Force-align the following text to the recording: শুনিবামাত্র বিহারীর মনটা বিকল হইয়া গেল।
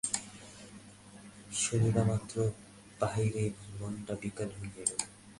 শুনিবামাত্র 1.53 2.35
বিহারীর 2.99 3.53
মনটা 3.79 4.13
বিকল 4.21 4.49
হইয়া 4.57 4.73
গেল। 4.77 4.91